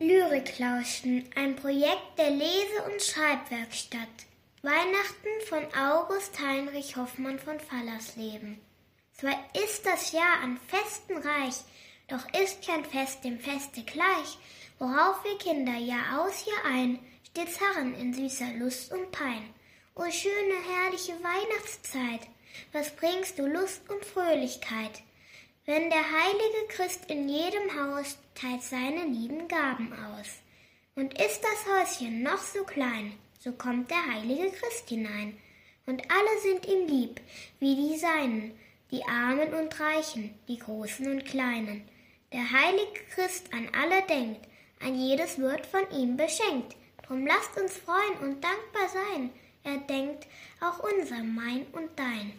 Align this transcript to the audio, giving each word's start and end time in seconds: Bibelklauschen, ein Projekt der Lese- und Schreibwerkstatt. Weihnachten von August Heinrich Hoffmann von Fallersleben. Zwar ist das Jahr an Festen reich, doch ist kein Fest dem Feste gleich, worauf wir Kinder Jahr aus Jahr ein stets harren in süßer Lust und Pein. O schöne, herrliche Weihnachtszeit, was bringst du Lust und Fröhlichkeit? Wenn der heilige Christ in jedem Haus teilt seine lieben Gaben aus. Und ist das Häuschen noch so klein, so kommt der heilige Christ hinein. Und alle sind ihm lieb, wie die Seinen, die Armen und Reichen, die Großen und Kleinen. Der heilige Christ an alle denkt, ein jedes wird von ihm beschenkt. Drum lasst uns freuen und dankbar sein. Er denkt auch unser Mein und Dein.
Bibelklauschen, 0.00 1.28
ein 1.34 1.56
Projekt 1.56 2.18
der 2.18 2.30
Lese- 2.30 2.84
und 2.90 3.02
Schreibwerkstatt. 3.02 4.08
Weihnachten 4.62 5.46
von 5.46 5.62
August 5.78 6.40
Heinrich 6.40 6.96
Hoffmann 6.96 7.38
von 7.38 7.60
Fallersleben. 7.60 8.58
Zwar 9.12 9.34
ist 9.62 9.84
das 9.84 10.12
Jahr 10.12 10.40
an 10.42 10.58
Festen 10.68 11.18
reich, 11.18 11.56
doch 12.08 12.26
ist 12.40 12.66
kein 12.66 12.84
Fest 12.84 13.24
dem 13.24 13.38
Feste 13.38 13.82
gleich, 13.82 14.38
worauf 14.78 15.22
wir 15.24 15.36
Kinder 15.36 15.76
Jahr 15.76 16.24
aus 16.24 16.46
Jahr 16.46 16.72
ein 16.72 16.98
stets 17.28 17.60
harren 17.60 17.94
in 17.94 18.14
süßer 18.14 18.54
Lust 18.58 18.92
und 18.92 19.12
Pein. 19.12 19.52
O 19.94 20.04
schöne, 20.10 20.54
herrliche 20.66 21.12
Weihnachtszeit, 21.22 22.26
was 22.72 22.90
bringst 22.96 23.38
du 23.38 23.46
Lust 23.46 23.82
und 23.90 24.04
Fröhlichkeit? 24.04 25.02
Wenn 25.70 25.88
der 25.88 26.02
heilige 26.02 26.66
Christ 26.66 27.08
in 27.08 27.28
jedem 27.28 27.70
Haus 27.78 28.18
teilt 28.34 28.60
seine 28.60 29.04
lieben 29.04 29.46
Gaben 29.46 29.92
aus. 29.92 30.26
Und 30.96 31.14
ist 31.14 31.40
das 31.44 31.64
Häuschen 31.64 32.24
noch 32.24 32.38
so 32.38 32.64
klein, 32.64 33.12
so 33.38 33.52
kommt 33.52 33.88
der 33.88 34.04
heilige 34.04 34.50
Christ 34.50 34.88
hinein. 34.88 35.38
Und 35.86 36.02
alle 36.10 36.40
sind 36.42 36.66
ihm 36.66 36.88
lieb, 36.88 37.20
wie 37.60 37.76
die 37.76 37.96
Seinen, 37.96 38.58
die 38.90 39.04
Armen 39.04 39.54
und 39.54 39.78
Reichen, 39.78 40.34
die 40.48 40.58
Großen 40.58 41.08
und 41.08 41.24
Kleinen. 41.24 41.88
Der 42.32 42.50
heilige 42.50 43.04
Christ 43.14 43.54
an 43.54 43.68
alle 43.72 44.02
denkt, 44.08 44.40
ein 44.80 44.96
jedes 44.96 45.38
wird 45.38 45.66
von 45.66 45.88
ihm 45.96 46.16
beschenkt. 46.16 46.74
Drum 47.06 47.24
lasst 47.24 47.56
uns 47.56 47.76
freuen 47.76 48.18
und 48.22 48.42
dankbar 48.42 48.88
sein. 48.88 49.30
Er 49.62 49.76
denkt 49.76 50.26
auch 50.60 50.80
unser 50.80 51.22
Mein 51.22 51.64
und 51.70 51.96
Dein. 51.96 52.32